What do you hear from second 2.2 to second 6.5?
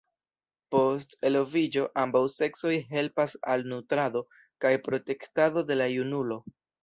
seksoj helpas al nutrado kaj protektado de la junulo.